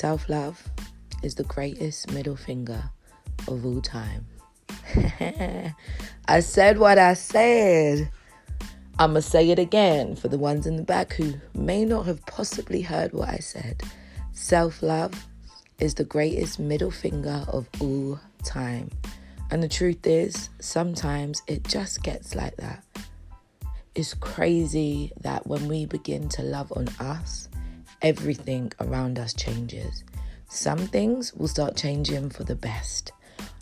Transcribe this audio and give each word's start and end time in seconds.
Self 0.00 0.30
love 0.30 0.66
is 1.22 1.34
the 1.34 1.44
greatest 1.44 2.10
middle 2.10 2.34
finger 2.34 2.82
of 3.46 3.66
all 3.66 3.82
time. 3.82 4.24
I 6.26 6.40
said 6.40 6.78
what 6.78 6.96
I 6.96 7.12
said. 7.12 8.10
I'm 8.98 9.12
going 9.12 9.22
to 9.22 9.28
say 9.28 9.50
it 9.50 9.58
again 9.58 10.16
for 10.16 10.28
the 10.28 10.38
ones 10.38 10.66
in 10.66 10.76
the 10.76 10.82
back 10.82 11.12
who 11.12 11.34
may 11.52 11.84
not 11.84 12.06
have 12.06 12.24
possibly 12.24 12.80
heard 12.80 13.12
what 13.12 13.28
I 13.28 13.40
said. 13.40 13.82
Self 14.32 14.82
love 14.82 15.12
is 15.80 15.92
the 15.92 16.04
greatest 16.04 16.58
middle 16.58 16.90
finger 16.90 17.44
of 17.48 17.68
all 17.78 18.18
time. 18.42 18.88
And 19.50 19.62
the 19.62 19.68
truth 19.68 20.06
is, 20.06 20.48
sometimes 20.60 21.42
it 21.46 21.64
just 21.64 22.02
gets 22.02 22.34
like 22.34 22.56
that. 22.56 22.82
It's 23.94 24.14
crazy 24.14 25.12
that 25.20 25.46
when 25.46 25.68
we 25.68 25.84
begin 25.84 26.30
to 26.30 26.42
love 26.42 26.72
on 26.74 26.88
us, 27.00 27.49
everything 28.02 28.72
around 28.80 29.18
us 29.18 29.34
changes. 29.34 30.04
Some 30.48 30.78
things 30.78 31.32
will 31.34 31.48
start 31.48 31.76
changing 31.76 32.30
for 32.30 32.44
the 32.44 32.56
best. 32.56 33.12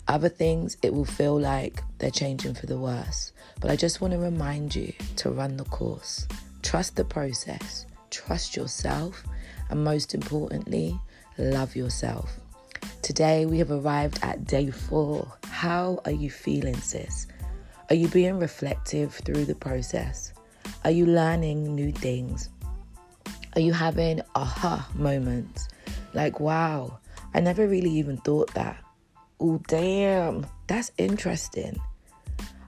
Other 0.07 0.29
things, 0.29 0.75
it 0.81 0.91
will 0.91 1.05
feel 1.05 1.39
like 1.39 1.83
they're 1.99 2.09
changing 2.09 2.55
for 2.55 2.65
the 2.65 2.79
worse. 2.79 3.31
But 3.61 3.69
I 3.69 3.75
just 3.75 4.01
want 4.01 4.13
to 4.13 4.19
remind 4.19 4.75
you 4.75 4.91
to 5.17 5.29
run 5.29 5.57
the 5.57 5.65
course. 5.65 6.27
Trust 6.63 6.95
the 6.95 7.05
process. 7.05 7.85
Trust 8.09 8.55
yourself. 8.55 9.23
And 9.69 9.83
most 9.83 10.15
importantly, 10.15 10.99
love 11.37 11.75
yourself. 11.75 12.39
Today, 13.03 13.45
we 13.45 13.59
have 13.59 13.71
arrived 13.71 14.19
at 14.23 14.45
day 14.45 14.71
four. 14.71 15.31
How 15.45 16.01
are 16.05 16.11
you 16.11 16.31
feeling, 16.31 16.77
sis? 16.77 17.27
Are 17.89 17.95
you 17.95 18.07
being 18.07 18.39
reflective 18.39 19.13
through 19.13 19.45
the 19.45 19.55
process? 19.55 20.33
Are 20.83 20.91
you 20.91 21.05
learning 21.05 21.75
new 21.75 21.91
things? 21.91 22.49
Are 23.55 23.61
you 23.61 23.73
having 23.73 24.21
aha 24.35 24.87
moments? 24.95 25.67
Like, 26.13 26.39
wow, 26.39 26.99
I 27.33 27.39
never 27.39 27.67
really 27.67 27.89
even 27.91 28.17
thought 28.17 28.53
that. 28.53 28.77
Oh, 29.39 29.59
damn, 29.67 30.45
that's 30.67 30.91
interesting. 30.97 31.79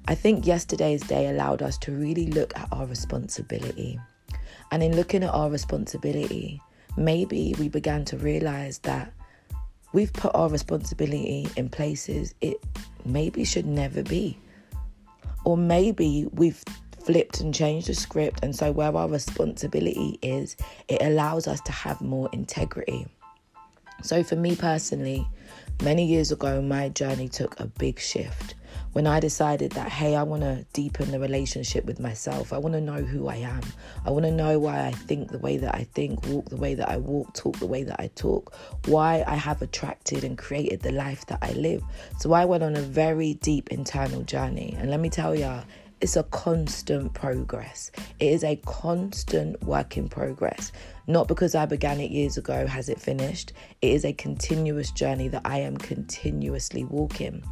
I 0.07 0.15
think 0.15 0.47
yesterday's 0.47 1.01
day 1.01 1.29
allowed 1.29 1.61
us 1.61 1.77
to 1.79 1.91
really 1.91 2.27
look 2.27 2.57
at 2.57 2.67
our 2.71 2.85
responsibility. 2.85 3.99
And 4.71 4.81
in 4.81 4.95
looking 4.95 5.23
at 5.23 5.33
our 5.33 5.49
responsibility, 5.49 6.61
maybe 6.97 7.53
we 7.59 7.69
began 7.69 8.03
to 8.05 8.17
realize 8.17 8.79
that 8.79 9.13
we've 9.93 10.13
put 10.13 10.33
our 10.33 10.49
responsibility 10.49 11.47
in 11.55 11.69
places 11.69 12.33
it 12.41 12.57
maybe 13.05 13.43
should 13.43 13.65
never 13.65 14.01
be. 14.01 14.37
Or 15.45 15.57
maybe 15.57 16.27
we've 16.33 16.63
flipped 17.05 17.41
and 17.41 17.53
changed 17.53 17.87
the 17.87 17.93
script, 17.93 18.39
and 18.43 18.55
so 18.55 18.71
where 18.71 18.95
our 18.95 19.07
responsibility 19.07 20.19
is, 20.21 20.55
it 20.87 21.01
allows 21.01 21.47
us 21.47 21.61
to 21.61 21.71
have 21.71 22.01
more 22.01 22.29
integrity. 22.33 23.07
So, 24.03 24.23
for 24.23 24.35
me 24.35 24.55
personally, 24.55 25.27
many 25.83 26.05
years 26.05 26.31
ago, 26.31 26.61
my 26.61 26.89
journey 26.89 27.27
took 27.27 27.59
a 27.59 27.67
big 27.67 27.99
shift 27.99 28.55
when 28.93 29.07
I 29.07 29.19
decided 29.19 29.71
that, 29.73 29.89
hey, 29.89 30.15
I 30.15 30.23
want 30.23 30.43
to 30.43 30.65
deepen 30.73 31.11
the 31.11 31.19
relationship 31.19 31.85
with 31.85 31.99
myself. 31.99 32.51
I 32.51 32.57
want 32.57 32.73
to 32.73 32.81
know 32.81 33.01
who 33.01 33.27
I 33.27 33.37
am. 33.37 33.61
I 34.05 34.11
want 34.11 34.25
to 34.25 34.31
know 34.31 34.59
why 34.59 34.85
I 34.85 34.91
think 34.91 35.31
the 35.31 35.37
way 35.37 35.57
that 35.57 35.73
I 35.73 35.85
think, 35.93 36.25
walk 36.27 36.49
the 36.49 36.57
way 36.57 36.73
that 36.75 36.89
I 36.89 36.97
walk, 36.97 37.33
talk 37.33 37.57
the 37.59 37.67
way 37.67 37.83
that 37.83 37.99
I 37.99 38.09
talk, 38.15 38.53
why 38.87 39.23
I 39.27 39.35
have 39.35 39.61
attracted 39.61 40.23
and 40.23 40.37
created 40.37 40.81
the 40.81 40.91
life 40.91 41.25
that 41.27 41.39
I 41.41 41.53
live. 41.53 41.83
So 42.19 42.33
I 42.33 42.45
went 42.45 42.63
on 42.63 42.75
a 42.75 42.81
very 42.81 43.35
deep 43.35 43.69
internal 43.69 44.23
journey. 44.23 44.75
And 44.77 44.89
let 44.89 44.99
me 44.99 45.09
tell 45.09 45.35
y'all, 45.35 45.63
it's 46.01 46.15
a 46.15 46.23
constant 46.23 47.13
progress. 47.13 47.91
It 48.19 48.33
is 48.33 48.43
a 48.43 48.55
constant 48.65 49.63
work 49.63 49.97
in 49.97 50.09
progress. 50.09 50.71
Not 51.05 51.27
because 51.27 51.53
I 51.53 51.67
began 51.67 52.01
it 52.01 52.09
years 52.09 52.37
ago 52.37 52.65
has 52.65 52.89
it 52.89 52.99
finished. 52.99 53.53
It 53.83 53.91
is 53.91 54.03
a 54.03 54.11
continuous 54.11 54.89
journey 54.91 55.27
that 55.27 55.43
I 55.45 55.59
am 55.59 55.77
continuously 55.77 56.85
walking. 56.85 57.43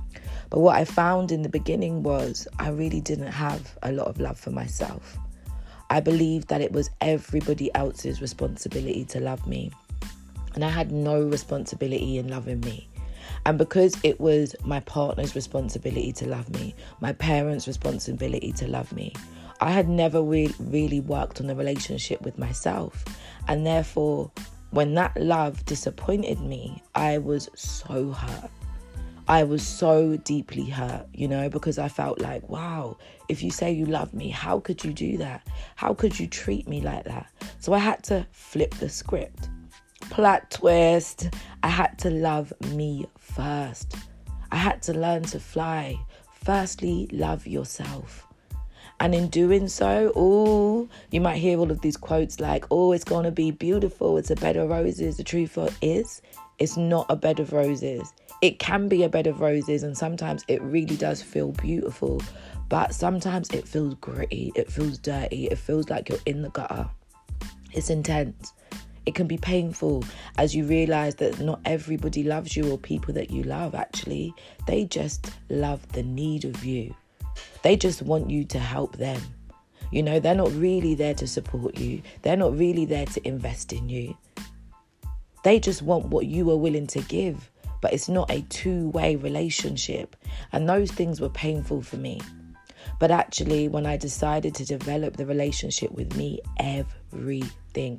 But 0.50 0.62
what 0.62 0.76
I 0.76 0.86
found 0.86 1.32
in 1.32 1.44
the 1.44 1.50
beginning 1.50 2.02
was 2.02 2.48
I 2.58 2.70
really 2.70 3.02
didn't 3.02 3.32
have 3.32 3.78
a 3.84 3.92
lot 3.92 4.08
of 4.08 4.20
love 4.20 4.40
for 4.40 4.50
myself. 4.50 5.16
I 5.92 6.00
believed 6.00 6.48
that 6.48 6.62
it 6.62 6.72
was 6.72 6.90
everybody 7.02 7.74
else's 7.76 8.20
responsibility 8.20 9.06
to 9.06 9.20
love 9.20 9.46
me. 9.46 9.72
And 10.56 10.66
I 10.66 10.70
had 10.70 10.92
no 10.92 11.22
responsibility 11.22 12.18
in 12.18 12.30
loving 12.30 12.62
me. 12.62 12.89
And 13.46 13.58
because 13.58 13.96
it 14.04 14.20
was 14.20 14.56
my 14.64 14.80
partner's 14.82 15.36
responsibility 15.36 16.12
to 16.14 16.28
love 16.28 16.50
me, 16.50 16.76
my 17.02 17.14
parents' 17.14 17.68
responsibility 17.68 18.52
to 18.54 18.68
love 18.68 18.92
me, 18.94 19.14
I 19.62 19.72
had 19.72 19.90
never 19.90 20.22
re- 20.22 20.54
really 20.60 21.00
worked 21.00 21.42
on 21.42 21.50
a 21.50 21.56
relationship 21.56 22.22
with 22.22 22.38
myself. 22.38 23.04
And 23.48 23.66
therefore, 23.66 24.32
when 24.72 24.94
that 24.96 25.18
love 25.18 25.66
disappointed 25.66 26.40
me, 26.40 26.82
I 26.96 27.18
was 27.18 27.50
so 27.56 28.12
hurt. 28.12 28.52
I 29.28 29.44
was 29.44 29.62
so 29.62 30.18
deeply 30.18 30.66
hurt, 30.66 31.06
you 31.14 31.28
know, 31.28 31.50
because 31.50 31.78
I 31.78 31.88
felt 31.88 32.20
like, 32.20 32.50
wow, 32.50 32.98
if 33.28 33.44
you 33.44 33.52
say 33.52 33.72
you 33.72 33.86
love 33.86 34.12
me, 34.12 34.30
how 34.30 34.60
could 34.60 34.84
you 34.84 34.92
do 34.92 35.18
that? 35.18 35.46
How 35.76 35.94
could 35.94 36.20
you 36.20 36.26
treat 36.26 36.68
me 36.68 36.82
like 36.82 37.04
that? 37.06 37.30
So 37.60 37.74
I 37.74 37.78
had 37.78 38.04
to 38.06 38.26
flip 38.32 38.74
the 38.76 38.90
script. 38.90 39.50
Plot 40.10 40.50
twist. 40.50 41.30
I 41.64 41.68
had 41.68 41.98
to 42.00 42.10
love 42.10 42.52
me 42.72 43.06
first. 43.18 43.96
I 44.52 44.58
had 44.58 44.82
to 44.84 44.94
learn 44.94 45.24
to 45.24 45.40
fly. 45.40 46.00
Firstly, 46.44 47.08
love 47.12 47.46
yourself. 47.46 48.26
And 49.00 49.16
in 49.16 49.30
doing 49.30 49.68
so, 49.68 50.12
oh, 50.16 50.90
you 51.12 51.22
might 51.22 51.38
hear 51.38 51.58
all 51.58 51.72
of 51.72 51.82
these 51.82 51.96
quotes 51.96 52.40
like, 52.40 52.66
oh, 52.72 52.92
it's 52.92 53.06
going 53.06 53.24
to 53.24 53.32
be 53.32 53.52
beautiful. 53.52 54.18
It's 54.18 54.32
a 54.32 54.36
bed 54.36 54.58
of 54.58 54.70
roses. 54.70 55.18
The 55.18 55.24
truth 55.24 55.58
is, 55.82 56.22
it's 56.58 56.76
not 56.76 57.06
a 57.10 57.16
bed 57.16 57.40
of 57.40 57.54
roses. 57.54 58.12
It 58.42 58.60
can 58.60 58.88
be 58.90 59.04
a 59.04 59.10
bed 59.10 59.28
of 59.28 59.42
roses, 59.42 59.84
and 59.84 59.98
sometimes 59.98 60.44
it 60.48 60.62
really 60.62 60.98
does 60.98 61.22
feel 61.22 61.52
beautiful, 61.52 62.22
but 62.68 62.94
sometimes 62.94 63.50
it 63.52 63.68
feels 63.68 63.96
gritty, 63.96 64.52
it 64.56 64.72
feels 64.72 64.98
dirty, 64.98 65.48
it 65.48 65.58
feels 65.58 65.90
like 65.90 66.10
you're 66.10 66.20
in 66.26 66.42
the 66.42 66.50
gutter. 66.50 66.90
It's 67.74 67.90
intense. 67.90 68.54
It 69.06 69.16
can 69.16 69.28
be 69.28 69.38
painful 69.38 70.04
as 70.38 70.56
you 70.56 70.66
realize 70.66 71.16
that 71.16 71.40
not 71.40 71.62
everybody 71.66 72.24
loves 72.24 72.56
you 72.56 72.72
or 72.72 72.78
people 72.78 73.14
that 73.16 73.32
you 73.32 73.44
love 73.44 73.76
actually. 73.76 74.34
They 74.68 74.86
just 74.86 75.32
love 75.50 75.88
the 75.94 76.04
need 76.04 76.46
of 76.46 76.64
you. 76.64 76.96
They 77.64 77.76
just 77.76 78.02
want 78.02 78.30
you 78.30 78.46
to 78.46 78.60
help 78.60 78.98
them. 78.98 79.22
You 79.92 80.04
know, 80.04 80.20
they're 80.20 80.36
not 80.36 80.54
really 80.54 80.94
there 80.96 81.16
to 81.16 81.28
support 81.28 81.78
you, 81.78 82.02
they're 82.22 82.38
not 82.38 82.58
really 82.58 82.86
there 82.86 83.08
to 83.08 83.28
invest 83.28 83.74
in 83.74 83.90
you. 83.90 84.16
They 85.44 85.60
just 85.60 85.82
want 85.82 86.06
what 86.08 86.26
you 86.26 86.52
are 86.52 86.58
willing 86.58 86.88
to 86.88 87.02
give, 87.02 87.50
but 87.82 87.94
it's 87.94 88.10
not 88.10 88.30
a 88.30 88.42
two 88.44 88.90
way 88.90 89.16
relationship. 89.16 90.16
And 90.52 90.68
those 90.68 90.92
things 90.92 91.22
were 91.22 91.30
painful 91.30 91.82
for 91.82 91.98
me. 91.98 92.22
But 93.00 93.12
actually, 93.12 93.70
when 93.70 93.86
I 93.86 93.96
decided 93.96 94.54
to 94.56 94.66
develop 94.66 95.16
the 95.16 95.26
relationship 95.26 95.92
with 95.92 96.16
me, 96.18 96.42
everything, 96.58 97.50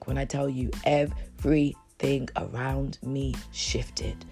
when 0.04 0.19
I 0.19 0.25
tell 0.26 0.48
you 0.48 0.70
everything 0.84 2.28
around 2.36 2.98
me 3.03 3.34
shifted. 3.53 4.26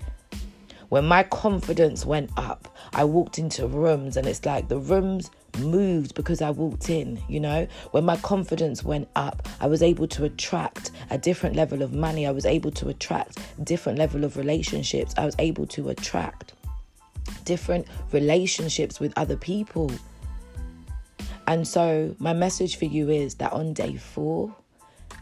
When 0.89 1.07
my 1.07 1.23
confidence 1.23 2.05
went 2.05 2.31
up, 2.37 2.75
I 2.93 3.05
walked 3.05 3.39
into 3.39 3.67
rooms 3.67 4.17
and 4.17 4.27
it's 4.27 4.45
like 4.45 4.69
the 4.69 4.79
rooms 4.79 5.31
moved 5.59 6.15
because 6.15 6.43
I 6.43 6.51
walked 6.51 6.91
in, 6.91 7.21
you 7.29 7.41
know. 7.41 7.67
When 7.93 8.05
my 8.05 8.17
confidence 8.17 8.83
went 8.83 9.09
up, 9.17 9.47
I 9.61 9.67
was 9.69 9.83
able 9.83 10.09
to 10.09 10.25
attract 10.25 10.91
a 11.11 11.19
different 11.19 11.57
level 11.57 11.83
of 11.83 11.93
money. 11.93 12.27
I 12.27 12.31
was 12.31 12.47
able 12.47 12.71
to 12.73 12.89
attract 12.89 13.39
different 13.65 13.99
level 13.99 14.25
of 14.25 14.37
relationships. 14.37 15.15
I 15.17 15.25
was 15.25 15.37
able 15.39 15.67
to 15.69 15.91
attract 15.91 16.55
different 17.45 17.87
relationships 18.13 18.99
with 18.99 19.13
other 19.17 19.37
people. 19.37 19.91
And 21.47 21.67
so, 21.67 22.15
my 22.19 22.35
message 22.35 22.77
for 22.77 22.85
you 22.85 23.09
is 23.09 23.37
that 23.37 23.53
on 23.53 23.73
day 23.73 23.97
four, 23.97 24.55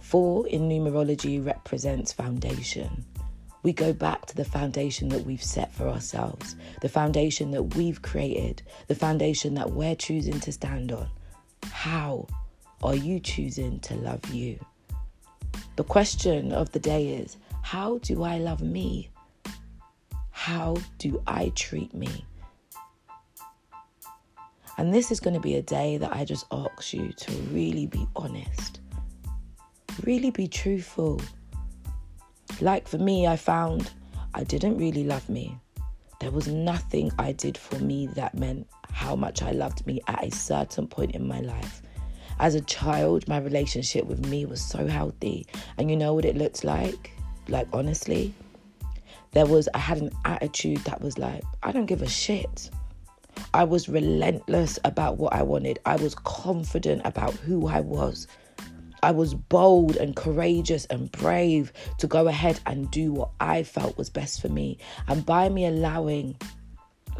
four 0.08 0.46
in 0.48 0.68
numerology 0.68 1.44
represents 1.44 2.12
foundation 2.12 3.04
we 3.66 3.72
go 3.72 3.92
back 3.92 4.26
to 4.26 4.36
the 4.36 4.44
foundation 4.44 5.08
that 5.08 5.26
we've 5.26 5.42
set 5.42 5.74
for 5.74 5.88
ourselves, 5.88 6.54
the 6.82 6.88
foundation 6.88 7.50
that 7.50 7.74
we've 7.74 8.00
created, 8.00 8.62
the 8.86 8.94
foundation 8.94 9.54
that 9.54 9.72
we're 9.72 9.96
choosing 9.96 10.38
to 10.38 10.52
stand 10.52 10.92
on. 10.92 11.08
How 11.72 12.28
are 12.84 12.94
you 12.94 13.18
choosing 13.18 13.80
to 13.80 13.96
love 13.96 14.24
you? 14.32 14.64
The 15.74 15.82
question 15.82 16.52
of 16.52 16.70
the 16.70 16.78
day 16.78 17.08
is 17.08 17.38
how 17.62 17.98
do 17.98 18.22
I 18.22 18.38
love 18.38 18.62
me? 18.62 19.10
How 20.30 20.76
do 20.98 21.20
I 21.26 21.50
treat 21.56 21.92
me? 21.92 22.24
And 24.78 24.94
this 24.94 25.10
is 25.10 25.18
going 25.18 25.34
to 25.34 25.40
be 25.40 25.56
a 25.56 25.62
day 25.62 25.98
that 25.98 26.14
I 26.14 26.24
just 26.24 26.46
ask 26.52 26.94
you 26.94 27.10
to 27.10 27.32
really 27.50 27.86
be 27.86 28.06
honest, 28.14 28.78
really 30.04 30.30
be 30.30 30.48
truthful 30.48 31.20
like 32.60 32.88
for 32.88 32.96
me, 32.96 33.26
I 33.26 33.36
found 33.36 33.90
I 34.34 34.42
didn't 34.44 34.78
really 34.78 35.04
love 35.04 35.28
me. 35.28 35.58
There 36.20 36.30
was 36.30 36.48
nothing 36.48 37.10
I 37.18 37.32
did 37.32 37.58
for 37.58 37.78
me 37.78 38.06
that 38.14 38.34
meant 38.34 38.66
how 38.90 39.14
much 39.14 39.42
I 39.42 39.50
loved 39.50 39.86
me 39.86 40.00
at 40.08 40.24
a 40.24 40.30
certain 40.30 40.86
point 40.86 41.14
in 41.14 41.28
my 41.28 41.40
life. 41.40 41.82
As 42.38 42.54
a 42.54 42.62
child, 42.62 43.28
my 43.28 43.38
relationship 43.38 44.06
with 44.06 44.26
me 44.26 44.46
was 44.46 44.62
so 44.62 44.86
healthy. 44.86 45.46
And 45.76 45.90
you 45.90 45.96
know 45.96 46.14
what 46.14 46.24
it 46.24 46.36
looked 46.36 46.64
like? 46.64 47.10
Like, 47.48 47.68
honestly, 47.74 48.32
There 49.32 49.44
was, 49.44 49.68
I 49.74 49.78
had 49.78 49.98
an 49.98 50.10
attitude 50.24 50.78
that 50.84 51.02
was 51.02 51.18
like, 51.18 51.42
I 51.62 51.70
don't 51.70 51.84
give 51.84 52.00
a 52.00 52.08
shit. 52.08 52.70
I 53.52 53.64
was 53.64 53.86
relentless 53.86 54.78
about 54.84 55.18
what 55.18 55.34
I 55.34 55.42
wanted. 55.42 55.78
I 55.84 55.96
was 55.96 56.14
confident 56.14 57.02
about 57.04 57.34
who 57.34 57.66
I 57.66 57.80
was. 57.80 58.26
I 59.06 59.12
was 59.12 59.34
bold 59.34 59.94
and 59.94 60.16
courageous 60.16 60.84
and 60.86 61.12
brave 61.12 61.72
to 61.98 62.08
go 62.08 62.26
ahead 62.26 62.58
and 62.66 62.90
do 62.90 63.12
what 63.12 63.30
I 63.38 63.62
felt 63.62 63.96
was 63.96 64.10
best 64.10 64.42
for 64.42 64.48
me. 64.48 64.78
And 65.06 65.24
by 65.24 65.48
me 65.48 65.64
allowing 65.64 66.34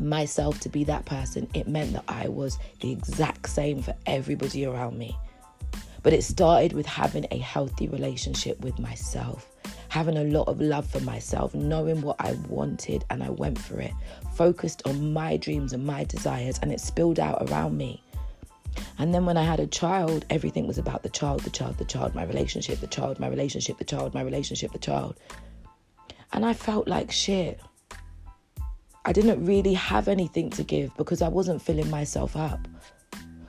myself 0.00 0.58
to 0.62 0.68
be 0.68 0.82
that 0.82 1.04
person, 1.04 1.46
it 1.54 1.68
meant 1.68 1.92
that 1.92 2.02
I 2.08 2.26
was 2.26 2.58
the 2.80 2.90
exact 2.90 3.48
same 3.48 3.82
for 3.82 3.94
everybody 4.04 4.66
around 4.66 4.98
me. 4.98 5.16
But 6.02 6.12
it 6.12 6.24
started 6.24 6.72
with 6.72 6.86
having 6.86 7.28
a 7.30 7.38
healthy 7.38 7.86
relationship 7.86 8.58
with 8.62 8.80
myself, 8.80 9.48
having 9.88 10.16
a 10.16 10.24
lot 10.24 10.48
of 10.48 10.60
love 10.60 10.88
for 10.88 11.00
myself, 11.02 11.54
knowing 11.54 12.00
what 12.00 12.16
I 12.18 12.32
wanted, 12.48 13.04
and 13.10 13.22
I 13.22 13.30
went 13.30 13.60
for 13.60 13.78
it, 13.78 13.92
focused 14.34 14.82
on 14.88 15.12
my 15.12 15.36
dreams 15.36 15.72
and 15.72 15.86
my 15.86 16.02
desires, 16.02 16.58
and 16.62 16.72
it 16.72 16.80
spilled 16.80 17.20
out 17.20 17.48
around 17.48 17.78
me. 17.78 18.02
And 18.98 19.12
then 19.12 19.26
when 19.26 19.36
I 19.36 19.42
had 19.42 19.60
a 19.60 19.66
child, 19.66 20.24
everything 20.30 20.66
was 20.66 20.78
about 20.78 21.02
the 21.02 21.10
child, 21.10 21.40
the 21.40 21.50
child, 21.50 21.76
the 21.76 21.84
child, 21.84 22.14
my 22.14 22.24
relationship, 22.24 22.80
the 22.80 22.86
child, 22.86 23.20
my 23.20 23.28
relationship, 23.28 23.78
the 23.78 23.84
child, 23.84 24.14
my 24.14 24.22
relationship, 24.22 24.72
the 24.72 24.78
child. 24.78 25.16
And 26.32 26.44
I 26.46 26.54
felt 26.54 26.88
like 26.88 27.10
shit. 27.10 27.60
I 29.04 29.12
didn't 29.12 29.44
really 29.44 29.74
have 29.74 30.08
anything 30.08 30.50
to 30.50 30.64
give 30.64 30.96
because 30.96 31.22
I 31.22 31.28
wasn't 31.28 31.62
filling 31.62 31.90
myself 31.90 32.36
up. 32.36 32.66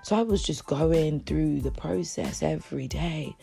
So 0.03 0.15
I 0.15 0.21
was 0.21 0.43
just 0.43 0.65
going 0.65 1.21
through 1.21 1.61
the 1.61 1.71
process 1.71 2.43
every 2.43 2.87
day, 2.87 3.35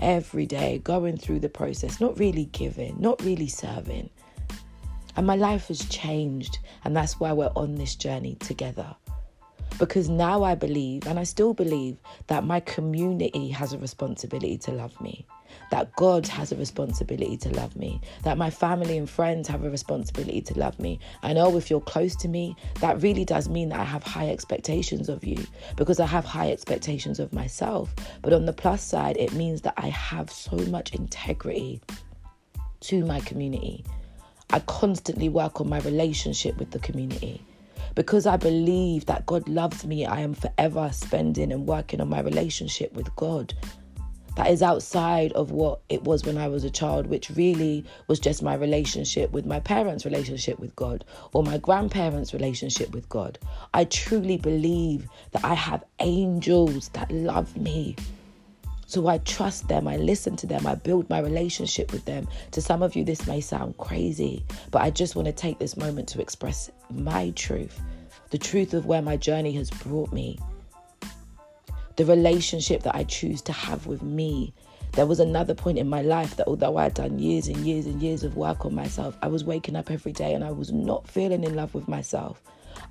every 0.00 0.46
day, 0.46 0.78
going 0.78 1.16
through 1.16 1.40
the 1.40 1.48
process, 1.48 2.00
not 2.00 2.18
really 2.18 2.46
giving, 2.46 3.00
not 3.00 3.22
really 3.22 3.48
serving. 3.48 4.10
And 5.16 5.26
my 5.26 5.36
life 5.36 5.68
has 5.68 5.84
changed, 5.88 6.58
and 6.84 6.96
that's 6.96 7.20
why 7.20 7.32
we're 7.32 7.52
on 7.56 7.76
this 7.76 7.94
journey 7.94 8.36
together. 8.36 8.94
Because 9.80 10.08
now 10.08 10.44
I 10.44 10.54
believe, 10.54 11.08
and 11.08 11.18
I 11.18 11.24
still 11.24 11.54
believe, 11.54 11.96
that 12.28 12.44
my 12.44 12.60
community 12.60 13.48
has 13.48 13.72
a 13.72 13.78
responsibility 13.78 14.58
to 14.58 14.70
love 14.70 15.00
me 15.00 15.26
that 15.70 15.94
God 15.96 16.26
has 16.26 16.52
a 16.52 16.56
responsibility 16.56 17.36
to 17.38 17.50
love 17.50 17.76
me, 17.76 18.00
that 18.22 18.38
my 18.38 18.50
family 18.50 18.96
and 18.98 19.08
friends 19.08 19.48
have 19.48 19.64
a 19.64 19.70
responsibility 19.70 20.40
to 20.42 20.58
love 20.58 20.78
me. 20.78 20.98
I 21.22 21.32
know 21.32 21.56
if 21.56 21.70
you're 21.70 21.80
close 21.80 22.16
to 22.16 22.28
me, 22.28 22.56
that 22.80 23.02
really 23.02 23.24
does 23.24 23.48
mean 23.48 23.70
that 23.70 23.80
I 23.80 23.84
have 23.84 24.02
high 24.02 24.28
expectations 24.28 25.08
of 25.08 25.24
you 25.24 25.44
because 25.76 26.00
I 26.00 26.06
have 26.06 26.24
high 26.24 26.50
expectations 26.50 27.18
of 27.18 27.32
myself. 27.32 27.94
But 28.22 28.32
on 28.32 28.46
the 28.46 28.52
plus 28.52 28.82
side, 28.82 29.16
it 29.16 29.32
means 29.32 29.62
that 29.62 29.74
I 29.76 29.88
have 29.88 30.30
so 30.30 30.56
much 30.56 30.94
integrity 30.94 31.80
to 32.80 33.04
my 33.04 33.20
community. 33.20 33.84
I 34.52 34.60
constantly 34.60 35.28
work 35.28 35.60
on 35.60 35.68
my 35.68 35.78
relationship 35.80 36.58
with 36.58 36.72
the 36.72 36.80
community. 36.80 37.42
Because 37.94 38.26
I 38.26 38.36
believe 38.36 39.06
that 39.06 39.26
God 39.26 39.48
loves 39.48 39.84
me, 39.84 40.06
I 40.06 40.20
am 40.20 40.34
forever 40.34 40.90
spending 40.92 41.52
and 41.52 41.66
working 41.66 42.00
on 42.00 42.08
my 42.08 42.20
relationship 42.20 42.92
with 42.94 43.14
God 43.16 43.54
that 44.36 44.50
is 44.50 44.62
outside 44.62 45.32
of 45.32 45.50
what 45.50 45.80
it 45.88 46.04
was 46.04 46.24
when 46.24 46.38
I 46.38 46.48
was 46.48 46.64
a 46.64 46.70
child, 46.70 47.06
which 47.06 47.30
really 47.30 47.84
was 48.06 48.20
just 48.20 48.42
my 48.42 48.54
relationship 48.54 49.32
with 49.32 49.44
my 49.44 49.60
parents' 49.60 50.04
relationship 50.04 50.58
with 50.58 50.74
God 50.76 51.04
or 51.32 51.42
my 51.42 51.58
grandparents' 51.58 52.32
relationship 52.32 52.92
with 52.92 53.08
God. 53.08 53.38
I 53.74 53.84
truly 53.84 54.36
believe 54.36 55.08
that 55.32 55.44
I 55.44 55.54
have 55.54 55.84
angels 55.98 56.88
that 56.94 57.10
love 57.10 57.56
me. 57.56 57.96
So 58.90 59.06
I 59.06 59.18
trust 59.18 59.68
them, 59.68 59.86
I 59.86 59.98
listen 59.98 60.34
to 60.34 60.48
them, 60.48 60.66
I 60.66 60.74
build 60.74 61.08
my 61.08 61.20
relationship 61.20 61.92
with 61.92 62.06
them. 62.06 62.26
To 62.50 62.60
some 62.60 62.82
of 62.82 62.96
you, 62.96 63.04
this 63.04 63.24
may 63.24 63.40
sound 63.40 63.78
crazy, 63.78 64.44
but 64.72 64.82
I 64.82 64.90
just 64.90 65.14
want 65.14 65.26
to 65.26 65.32
take 65.32 65.60
this 65.60 65.76
moment 65.76 66.08
to 66.08 66.20
express 66.20 66.72
my 66.90 67.30
truth, 67.36 67.80
the 68.30 68.38
truth 68.38 68.74
of 68.74 68.86
where 68.86 69.00
my 69.00 69.16
journey 69.16 69.52
has 69.52 69.70
brought 69.70 70.12
me 70.12 70.40
the 71.94 72.04
relationship 72.04 72.82
that 72.82 72.96
I 72.96 73.04
choose 73.04 73.40
to 73.42 73.52
have 73.52 73.86
with 73.86 74.02
me. 74.02 74.52
There 74.94 75.06
was 75.06 75.20
another 75.20 75.54
point 75.54 75.78
in 75.78 75.88
my 75.88 76.02
life 76.02 76.34
that 76.34 76.48
although 76.48 76.76
I 76.76 76.84
had 76.84 76.94
done 76.94 77.20
years 77.20 77.46
and 77.46 77.58
years 77.58 77.86
and 77.86 78.02
years 78.02 78.24
of 78.24 78.36
work 78.36 78.66
on 78.66 78.74
myself, 78.74 79.16
I 79.22 79.28
was 79.28 79.44
waking 79.44 79.76
up 79.76 79.88
every 79.88 80.10
day 80.10 80.34
and 80.34 80.42
I 80.42 80.50
was 80.50 80.72
not 80.72 81.06
feeling 81.06 81.44
in 81.44 81.54
love 81.54 81.74
with 81.74 81.86
myself. 81.86 82.42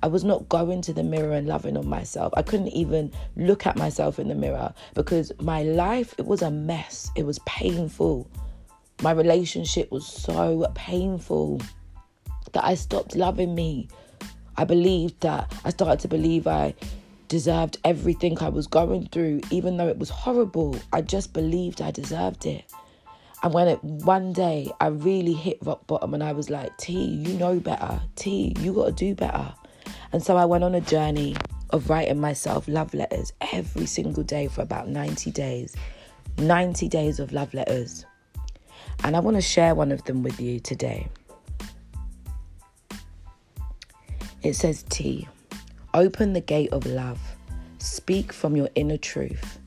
I 0.02 0.06
was 0.06 0.24
not 0.24 0.48
going 0.48 0.80
to 0.82 0.92
the 0.92 1.02
mirror 1.02 1.32
and 1.32 1.46
loving 1.46 1.76
on 1.76 1.88
myself. 1.88 2.32
I 2.36 2.42
couldn't 2.42 2.68
even 2.68 3.12
look 3.36 3.66
at 3.66 3.76
myself 3.76 4.18
in 4.18 4.28
the 4.28 4.34
mirror 4.34 4.72
because 4.94 5.32
my 5.40 5.62
life, 5.62 6.14
it 6.18 6.26
was 6.26 6.42
a 6.42 6.50
mess. 6.50 7.10
It 7.16 7.26
was 7.26 7.38
painful. 7.40 8.30
My 9.02 9.12
relationship 9.12 9.90
was 9.90 10.06
so 10.06 10.66
painful 10.74 11.60
that 12.52 12.64
I 12.64 12.74
stopped 12.74 13.14
loving 13.14 13.54
me. 13.54 13.88
I 14.56 14.64
believed 14.64 15.20
that 15.20 15.52
I 15.64 15.70
started 15.70 16.00
to 16.00 16.08
believe 16.08 16.46
I 16.46 16.74
deserved 17.28 17.78
everything 17.84 18.36
I 18.40 18.48
was 18.48 18.66
going 18.66 19.06
through, 19.06 19.40
even 19.50 19.76
though 19.76 19.88
it 19.88 19.98
was 19.98 20.10
horrible. 20.10 20.76
I 20.92 21.00
just 21.02 21.32
believed 21.32 21.80
I 21.80 21.90
deserved 21.90 22.44
it. 22.46 22.64
And 23.42 23.54
when 23.54 23.68
it 23.68 23.82
one 23.82 24.32
day 24.32 24.70
I 24.80 24.88
really 24.88 25.32
hit 25.32 25.58
rock 25.62 25.86
bottom 25.86 26.12
and 26.12 26.22
I 26.22 26.32
was 26.32 26.50
like, 26.50 26.76
T, 26.76 26.92
you 26.92 27.34
know 27.38 27.58
better. 27.58 28.00
T, 28.16 28.54
you 28.60 28.74
got 28.74 28.86
to 28.86 28.92
do 28.92 29.14
better. 29.14 29.54
And 30.12 30.22
so 30.22 30.36
I 30.36 30.44
went 30.44 30.64
on 30.64 30.74
a 30.74 30.80
journey 30.80 31.36
of 31.70 31.88
writing 31.88 32.20
myself 32.20 32.66
love 32.66 32.92
letters 32.94 33.32
every 33.52 33.86
single 33.86 34.22
day 34.22 34.48
for 34.48 34.62
about 34.62 34.88
90 34.88 35.30
days. 35.30 35.76
90 36.38 36.88
days 36.88 37.20
of 37.20 37.32
love 37.32 37.52
letters. 37.54 38.04
And 39.04 39.16
I 39.16 39.20
want 39.20 39.36
to 39.36 39.42
share 39.42 39.74
one 39.74 39.92
of 39.92 40.04
them 40.04 40.22
with 40.22 40.40
you 40.40 40.60
today. 40.60 41.08
It 44.42 44.54
says 44.54 44.84
T. 44.88 45.28
Open 45.94 46.32
the 46.32 46.40
gate 46.40 46.72
of 46.72 46.86
love. 46.86 47.20
Speak 47.78 48.32
from 48.32 48.56
your 48.56 48.68
inner 48.74 48.96
truth. 48.96 49.58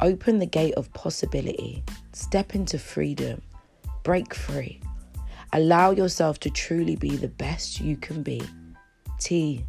Open 0.00 0.38
the 0.38 0.46
gate 0.46 0.74
of 0.74 0.92
possibility. 0.92 1.82
Step 2.12 2.54
into 2.54 2.78
freedom. 2.78 3.42
Break 4.02 4.34
free. 4.34 4.80
Allow 5.52 5.92
yourself 5.92 6.40
to 6.40 6.50
truly 6.50 6.96
be 6.96 7.16
the 7.16 7.28
best 7.28 7.80
you 7.80 7.96
can 7.96 8.22
be. 8.22 8.42
T. 9.18 9.64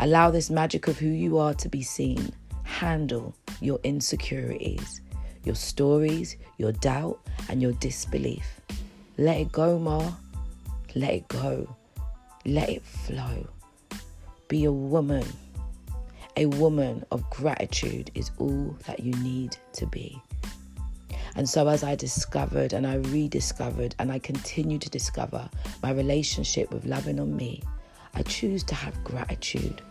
Allow 0.00 0.30
this 0.30 0.50
magic 0.50 0.88
of 0.88 0.98
who 0.98 1.08
you 1.08 1.38
are 1.38 1.54
to 1.54 1.68
be 1.68 1.82
seen. 1.82 2.32
Handle 2.64 3.34
your 3.60 3.78
insecurities, 3.84 5.00
your 5.44 5.54
stories, 5.54 6.36
your 6.58 6.72
doubt, 6.72 7.20
and 7.48 7.62
your 7.62 7.72
disbelief. 7.74 8.60
Let 9.18 9.38
it 9.38 9.52
go, 9.52 9.78
Ma. 9.78 10.12
Let 10.94 11.14
it 11.14 11.28
go. 11.28 11.76
Let 12.44 12.68
it 12.68 12.82
flow. 12.82 13.46
Be 14.48 14.64
a 14.64 14.72
woman 14.72 15.24
a 16.36 16.46
woman 16.46 17.04
of 17.10 17.28
gratitude 17.28 18.10
is 18.14 18.30
all 18.38 18.74
that 18.86 19.00
you 19.00 19.12
need 19.22 19.56
to 19.74 19.86
be. 19.86 20.20
And 21.36 21.48
so, 21.48 21.68
as 21.68 21.84
I 21.84 21.94
discovered 21.94 22.72
and 22.72 22.86
I 22.86 22.96
rediscovered 22.96 23.94
and 23.98 24.10
I 24.10 24.18
continue 24.18 24.78
to 24.78 24.88
discover 24.88 25.48
my 25.82 25.90
relationship 25.90 26.72
with 26.72 26.86
loving 26.86 27.20
on 27.20 27.36
me, 27.36 27.62
I 28.14 28.22
choose 28.22 28.64
to 28.64 28.74
have 28.74 29.04
gratitude. 29.04 29.82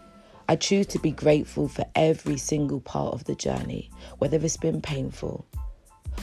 I 0.50 0.56
choose 0.56 0.88
to 0.88 0.98
be 0.98 1.12
grateful 1.12 1.68
for 1.68 1.86
every 1.94 2.38
single 2.38 2.82
part 2.82 3.14
of 3.14 3.24
the 3.26 3.36
journey, 3.36 3.92
whether 4.18 4.44
it's 4.44 4.58
been 4.58 4.82
painful, 4.82 5.46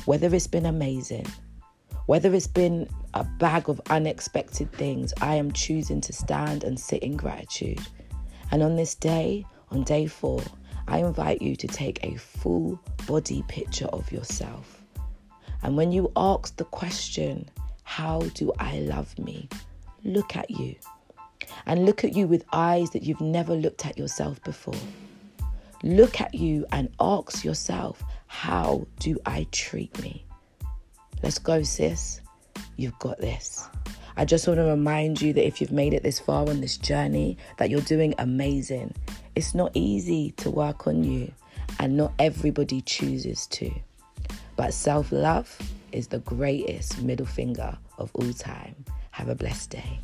whether 0.05 0.35
it's 0.35 0.49
been 0.49 0.67
amazing, 0.67 1.29
whether 2.07 2.35
it's 2.35 2.49
been 2.49 2.89
a 3.15 3.23
bag 3.23 3.69
of 3.69 3.81
unexpected 3.89 4.73
things. 4.73 5.15
I 5.21 5.37
am 5.37 5.53
choosing 5.53 6.01
to 6.01 6.13
stand 6.13 6.65
and 6.65 6.77
sit 6.77 7.05
in 7.05 7.17
gratitude. 7.17 7.79
And 8.51 8.65
on 8.65 8.75
this 8.75 8.97
day, 8.97 9.47
on 9.71 9.85
day 9.85 10.09
four, 10.09 10.43
I 10.89 10.99
invite 10.99 11.41
you 11.41 11.55
to 11.55 11.69
take 11.69 12.03
a 12.03 12.17
full 12.17 12.81
body 13.07 13.45
picture 13.47 13.87
of 13.87 14.11
yourself. 14.11 14.83
And 15.63 15.77
when 15.77 15.93
you 15.93 16.11
ask 16.17 16.57
the 16.57 16.65
question, 16.65 17.49
How 17.85 18.23
do 18.35 18.53
I 18.59 18.81
love 18.81 19.17
me? 19.21 19.49
look 20.03 20.37
at 20.37 20.51
you. 20.51 20.75
And 21.67 21.85
look 21.85 22.05
at 22.05 22.15
you 22.15 22.27
with 22.27 22.45
eyes 22.53 22.91
that 22.91 23.03
you've 23.03 23.21
never 23.21 23.55
looked 23.55 23.87
at 23.87 23.99
yourself 23.99 24.43
before. 24.45 24.75
Look 25.83 26.21
at 26.21 26.35
you 26.35 26.67
and 26.73 26.89
ask 27.01 27.45
yourself, 27.45 28.03
How 28.27 28.87
do 28.99 29.19
I 29.27 29.47
treat 29.53 30.01
me? 30.01 30.25
Let's 31.23 31.39
go, 31.39 31.63
sis. 31.63 32.21
You've 32.77 32.99
got 32.99 33.19
this. 33.19 33.69
I 34.19 34.25
just 34.25 34.49
want 34.49 34.59
to 34.59 34.65
remind 34.65 35.21
you 35.21 35.33
that 35.35 35.47
if 35.47 35.61
you've 35.61 35.73
made 35.73 35.93
it 35.93 36.03
this 36.03 36.19
far 36.19 36.49
on 36.49 36.61
this 36.61 36.79
journey, 36.79 37.37
that 37.59 37.69
you're 37.69 37.83
doing 37.83 38.15
amazing. 38.19 38.95
It's 39.35 39.55
not 39.55 39.73
easy 39.75 40.31
to 40.39 40.51
work 40.51 40.87
on 40.87 41.05
you, 41.05 41.33
and 41.79 41.97
not 41.97 42.15
everybody 42.19 42.81
chooses 42.81 43.47
to. 43.49 43.71
But 44.57 44.73
self 44.73 45.13
love 45.13 45.59
is 45.93 46.09
the 46.09 46.21
greatest 46.21 47.03
middle 47.03 47.27
finger 47.27 47.77
of 47.99 48.11
all 48.15 48.33
time. 48.33 48.75
Have 49.11 49.29
a 49.29 49.35
blessed 49.35 49.71
day. 49.71 50.01